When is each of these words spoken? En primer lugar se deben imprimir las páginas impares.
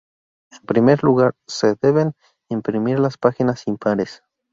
En 0.51 0.61
primer 0.63 1.03
lugar 1.03 1.35
se 1.45 1.75
deben 1.79 2.13
imprimir 2.49 2.97
las 2.97 3.19
páginas 3.19 3.67
impares. 3.67 4.23